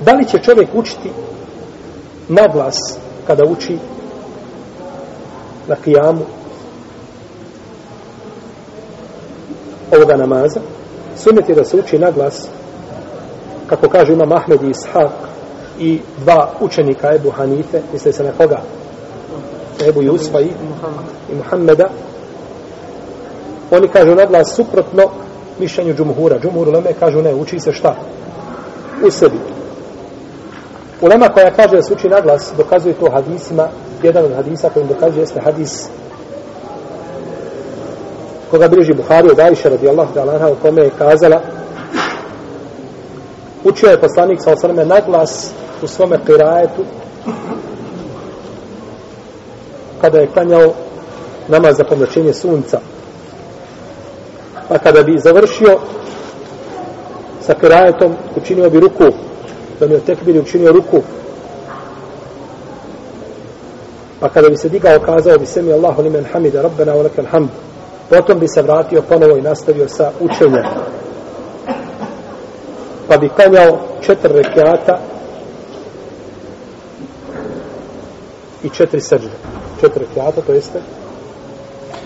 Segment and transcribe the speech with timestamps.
[0.00, 1.10] Da li će čovjek učiti
[2.28, 2.76] na glas
[3.26, 3.78] kada uči
[5.68, 6.24] na kijamu
[9.96, 10.60] ovoga namaza?
[11.16, 12.48] Sunnet je da se uči na glas
[13.66, 15.10] kako kaže ima Mahmed i Ishaq
[15.78, 18.60] i dva učenika Ebu Hanife, misle se na koga?
[19.88, 20.50] Ebu Jusfa i,
[21.32, 21.88] i Muhammeda.
[23.70, 25.02] Oni kažu na glas suprotno
[25.58, 26.38] mišljenju džumhura.
[26.38, 27.94] Džumhur Leme kažu ne, uči se šta?
[29.06, 29.38] U sebi.
[31.02, 33.68] Ulema koja kaže da se uči na glas, dokazuje to hadisima.
[34.02, 35.88] Jedan od hadisa kojim dokazuje jeste hadis
[38.52, 41.40] koga bliži Buhari od Aisha radijallahu ta'ala u kome je kazala
[43.64, 45.50] učio je poslanik sa osrme na glas
[45.82, 46.84] u svome kirajetu
[50.00, 50.72] kada je klanjao
[51.48, 52.80] namaz za pomračenje sunca
[54.68, 55.78] pa kada bi završio
[57.40, 59.04] sa kirajetom učinio bi ruku
[59.82, 61.02] da mi je tekbir učinio ruku
[64.20, 67.48] pa kada bi se digao kazao bi se mi Allahu limen hamida rabbena lakal hamd
[68.10, 70.64] potom bi se vratio ponovo i nastavio sa učenjem
[73.08, 74.98] pa bi kanjao četiri rekiata
[78.62, 79.28] i četiri srđe.
[79.80, 80.80] Četiri rekiata, to jeste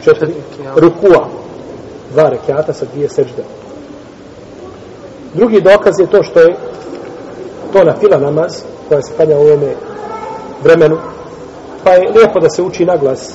[0.05, 0.35] četiri
[0.77, 1.29] rukua.
[2.13, 3.45] Dva rekiata sa dvije srđe.
[5.35, 6.57] Drugi dokaz je to što je
[7.73, 9.75] to na fila namaz koja se kanja u ovome
[10.65, 10.99] vremenu.
[11.85, 13.35] Pa je lijepo da se uči na glas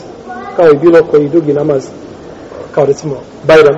[0.56, 1.88] kao i bilo koji drugi namaz
[2.72, 3.78] kao recimo Bajram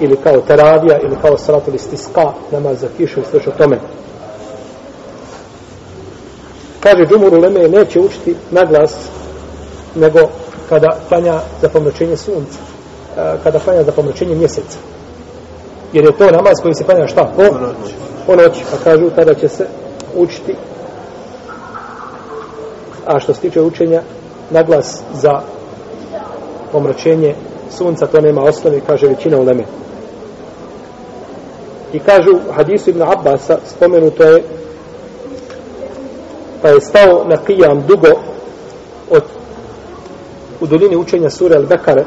[0.00, 3.78] ili kao teravija ili kao salatul istiska namaz za kišu i sve što tome.
[6.80, 8.96] Kaže Džumur Uleme neće učiti na glas
[9.94, 10.18] nego
[10.68, 12.58] kada klanja za pomračenje sunca
[13.16, 14.78] eh, kada klanja za pomračenje mjeseca.
[15.92, 17.32] Jer je to namaz koji se klanja šta?
[17.36, 17.42] Po,
[18.30, 19.66] po noći pa kažu tada će se
[20.16, 20.54] učiti
[23.06, 24.02] a što se tiče učenja
[24.50, 25.40] naglas za
[26.72, 27.34] pomračenje
[27.70, 29.64] sunca to nema osnovi kaže većina uleme
[31.92, 34.42] I kažu hadisu Ibn Abbasa, spomenuto je,
[36.62, 38.08] pa je stao na kijam dugo
[39.10, 39.22] od,
[40.60, 42.04] u dolini učenja sure Al-Bekare.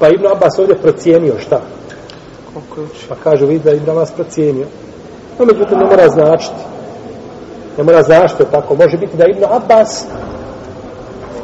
[0.00, 1.60] Pa Ibn Abbas ovdje procijenio šta?
[3.08, 4.66] Pa kažu vidi da Ibn Abbas procijenio.
[5.38, 6.60] No, međutim, ne mora značiti.
[7.78, 8.74] Ne mora značiti tako.
[8.74, 10.04] Može biti da Ibn Abbas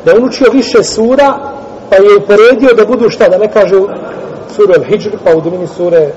[0.04, 1.38] da je učio više sura,
[1.90, 3.86] pa je uporedio da budu šta, da ne kažu
[4.56, 6.10] sure Al-Hijr, pa u domini sure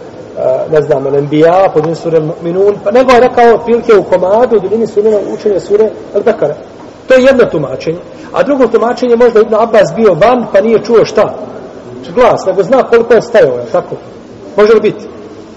[0.72, 4.60] ne znam, Al-Anbiya, pa u sure Minun, pa nego je rekao otprilike u komadu u
[4.60, 6.54] domini sure učenje sure Al-Bekara.
[7.08, 8.00] To je jedno tumačenje.
[8.34, 11.34] A drugo tumačenje možda Ibn Abbas bio van, pa nije čuo šta?
[12.16, 13.96] Glas, nego zna koliko je stajao, je tako?
[14.58, 15.08] Može li biti?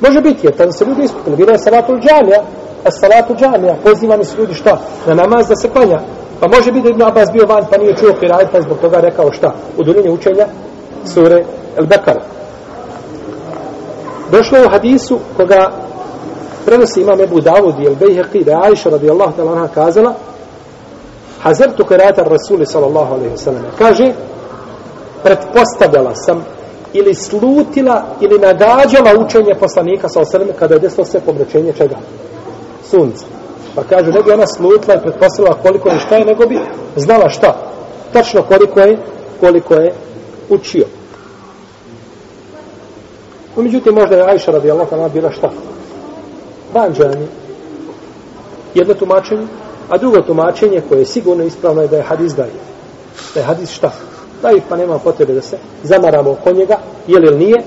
[0.00, 1.36] Može biti, jer tada se ljudi ispupili.
[1.36, 2.42] Bila je salatu džamija,
[2.84, 4.80] a salatu džamija, pozivani su ljudi šta?
[5.06, 6.00] Na namaz da se klanja.
[6.40, 9.00] Pa može biti da Ibn Abbas bio van, pa nije čuo kiraj, pa zbog toga
[9.00, 9.52] rekao šta?
[9.78, 10.46] U dolini učenja
[11.14, 11.44] sure
[11.76, 12.20] El-Bekara.
[14.30, 15.70] Došlo je u hadisu koga
[16.66, 20.14] prenosi imam Ebu Davud i El-Bejheqi da je Aisha radijallahu ta'ala anha kazala
[21.42, 24.12] Hazertu karata Rasuli sallallahu alaihi wa sallam kaže
[25.22, 26.44] pretpostavljala sam
[26.92, 31.96] ili slutila ili nagađala učenje poslanika sa osrme kada je desilo sve pomrećenje čega?
[32.90, 33.24] Sunca.
[33.74, 36.58] Pa kaže, ne bi ona slutila i pretpostavila koliko je šta je, nego bi
[36.96, 37.56] znala šta.
[38.12, 38.98] Tačno koliko je,
[39.40, 39.94] koliko je
[40.48, 40.86] učio.
[43.56, 45.50] No, međutim, možda je Ajša radijallahu ta'ala bila šta?
[46.74, 47.26] Banđani.
[48.74, 49.46] Jedno tumačenje,
[49.88, 52.52] a drugo tumačenje koje je sigurno ispravno je da je hadis daje.
[53.34, 53.92] Da je hadis šta?
[54.42, 57.62] Daje, pa nema potrebe da se zamaramo oko njega, je li ili nije.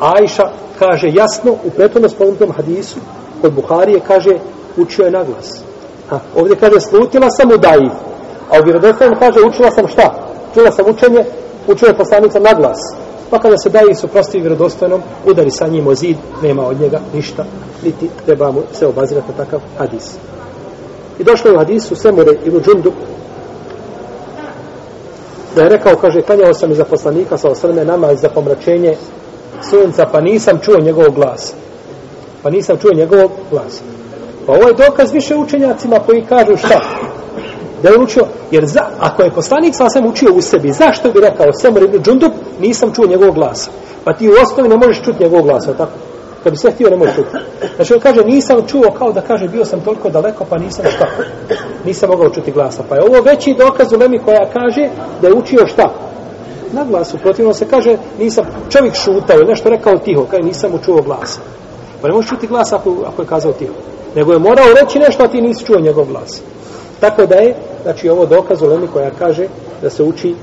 [0.00, 2.98] Ajša kaže jasno u prethodno spomenutom hadisu,
[3.40, 4.30] kod Buharije kaže
[4.76, 5.60] učio je na glas.
[6.10, 7.90] Ha, ovdje kaže slutila sam u daji,
[8.50, 10.14] a u vjerodostavnom kaže učila sam šta?
[10.50, 11.24] Učila sam učenje,
[11.66, 12.78] učio je poslanica na glas
[13.32, 17.44] pa kada se daje suprosti vjerodostojnom, udari sa njim o zid, nema od njega ništa,
[17.84, 20.14] niti treba mu se obazirati na takav hadis.
[21.18, 22.92] I došlo je u hadisu Semure i u džundu,
[25.54, 28.96] da je rekao, kaže, klanjao sam iza poslanika sa osrme nama za pomračenje
[29.70, 31.54] sunca, pa nisam čuo njegovog glasa.
[32.42, 33.82] Pa nisam čuo njegovog glasa.
[34.46, 36.80] Pa ovo je dokaz više učenjacima koji kažu šta?
[37.82, 41.20] da je učio, jer za, ako je poslanik sa osrme učio u sebi, zašto bi
[41.20, 43.70] rekao Semur ibn Džundup, nisam čuo njegovog glasa.
[44.04, 45.92] Pa ti u osnovi ne možeš čuti njegovog glasa, tako?
[46.42, 47.28] Kad bi sve htio, ne možeš čuti.
[47.76, 51.06] Znači on kaže, nisam čuo kao da kaže, bio sam toliko daleko, pa nisam šta?
[51.84, 52.82] Nisam mogao čuti glasa.
[52.88, 54.88] Pa je ovo veći dokaz u Lemi koja kaže
[55.22, 55.92] da je učio šta?
[56.72, 57.18] Na glasu.
[57.18, 61.40] Protivno se kaže, nisam, čovjek šutao, nešto rekao tiho, kaže, nisam mu čuo glasa.
[62.02, 63.74] Pa ne možeš čuti glas ako, ako je kazao tiho.
[64.16, 66.42] Nego je morao reći nešto, a ti nisi čuo njegov glas.
[67.00, 69.46] Tako da je, znači ovo dokaz u Lemi koja kaže
[69.82, 70.34] da se uči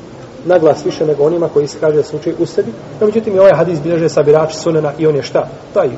[0.45, 2.71] na glas više nego onima koji se kaže da se uči u sebi.
[3.01, 5.47] No, međutim, i ovaj hadis bilježe sabirač sunena i on je šta?
[5.73, 5.89] Taj.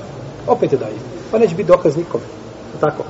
[0.48, 0.96] Opet je daji.
[1.32, 2.24] Pa neće biti dokaz nikome.
[2.80, 3.04] Tako.